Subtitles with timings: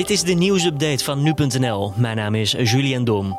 [0.00, 1.92] Dit is de nieuwsupdate van nu.nl.
[1.96, 3.38] Mijn naam is Julian Dom.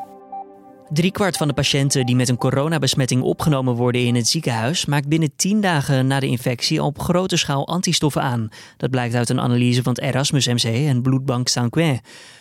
[0.88, 5.36] Driekwart van de patiënten die met een coronabesmetting opgenomen worden in het ziekenhuis maakt binnen
[5.36, 8.48] 10 dagen na de infectie op grote schaal antistoffen aan.
[8.76, 12.00] Dat blijkt uit een analyse van het Erasmus MC en bloedbank Sanquin.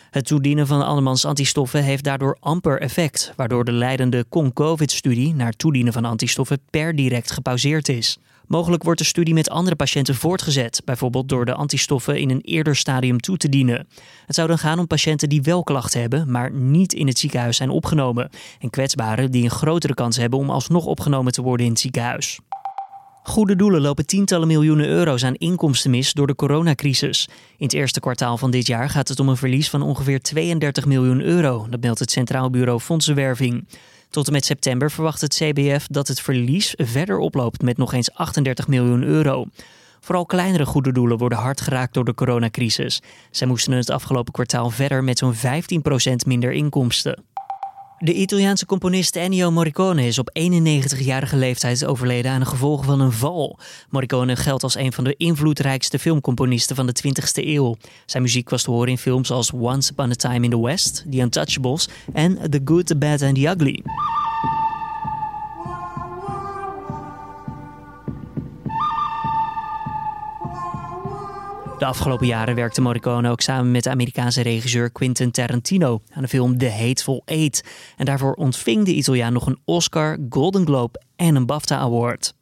[0.09, 5.93] Het toedienen van andermans antistoffen heeft daardoor amper effect, waardoor de leidende Con-COVID-studie naar toedienen
[5.93, 8.17] van antistoffen per direct gepauzeerd is.
[8.51, 12.75] Mogelijk wordt de studie met andere patiënten voortgezet, bijvoorbeeld door de antistoffen in een eerder
[12.75, 13.87] stadium toe te dienen.
[14.25, 17.57] Het zou dan gaan om patiënten die wel klachten hebben, maar niet in het ziekenhuis
[17.57, 21.71] zijn opgenomen, en kwetsbaren die een grotere kans hebben om alsnog opgenomen te worden in
[21.71, 22.39] het ziekenhuis.
[23.23, 27.27] Goede doelen lopen tientallen miljoenen euro's aan inkomsten mis door de coronacrisis.
[27.57, 30.85] In het eerste kwartaal van dit jaar gaat het om een verlies van ongeveer 32
[30.85, 31.67] miljoen euro.
[31.69, 33.65] Dat meldt het Centraal Bureau Fondsenwerving.
[34.11, 38.13] Tot en met september verwacht het CBF dat het verlies verder oploopt met nog eens
[38.13, 39.45] 38 miljoen euro.
[39.99, 43.01] Vooral kleinere goede doelen worden hard geraakt door de coronacrisis.
[43.29, 45.39] Zij moesten het afgelopen kwartaal verder met zo'n 15%
[46.25, 47.23] minder inkomsten.
[48.03, 53.11] De Italiaanse componist Ennio Morricone is op 91-jarige leeftijd overleden aan de gevolgen van een
[53.11, 53.59] val.
[53.89, 57.75] Morricone geldt als een van de invloedrijkste filmcomponisten van de 20e eeuw.
[58.05, 61.05] Zijn muziek was te horen in films als Once Upon a Time in the West,
[61.11, 63.83] The Untouchables en The Good, The Bad and The Ugly.
[71.81, 76.27] De afgelopen jaren werkte Morricone ook samen met de Amerikaanse regisseur Quentin Tarantino aan de
[76.27, 77.63] film The Hateful Eight.
[77.97, 82.33] En daarvoor ontving de Italiaan nog een Oscar, Golden Globe en een BAFTA Award.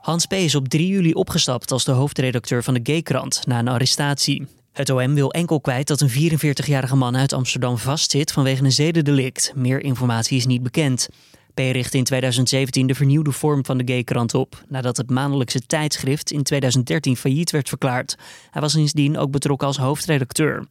[0.00, 0.32] Hans P.
[0.32, 4.46] is op 3 juli opgestapt als de hoofdredacteur van de Gaykrant na een arrestatie.
[4.72, 9.52] Het OM wil enkel kwijt dat een 44-jarige man uit Amsterdam vastzit vanwege een zedendelict.
[9.54, 11.08] Meer informatie is niet bekend.
[11.54, 16.30] P richtte in 2017 de vernieuwde vorm van de Gaykrant op, nadat het maandelijkse tijdschrift
[16.30, 18.16] in 2013 failliet werd verklaard.
[18.50, 20.66] Hij was sindsdien ook betrokken als hoofdredacteur.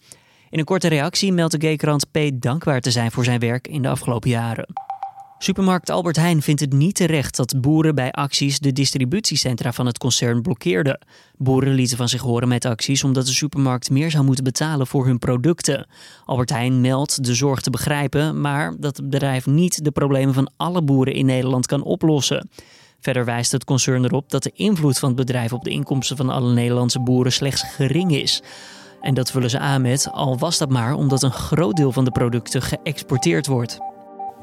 [0.49, 3.81] In een korte reactie meldt de Gaykrant P dankbaar te zijn voor zijn werk in
[3.81, 4.67] de afgelopen jaren.
[5.37, 9.97] Supermarkt Albert Heijn vindt het niet terecht dat boeren bij acties de distributiecentra van het
[9.97, 11.05] concern blokkeerden.
[11.37, 15.05] Boeren lieten van zich horen met acties omdat de supermarkt meer zou moeten betalen voor
[15.05, 15.87] hun producten.
[16.25, 20.51] Albert Heijn meldt de zorg te begrijpen, maar dat het bedrijf niet de problemen van
[20.57, 22.49] alle boeren in Nederland kan oplossen.
[22.99, 26.29] Verder wijst het concern erop dat de invloed van het bedrijf op de inkomsten van
[26.29, 28.41] alle Nederlandse boeren slechts gering is.
[29.01, 32.05] En dat vullen ze aan met, al was dat maar omdat een groot deel van
[32.05, 33.92] de producten geëxporteerd wordt.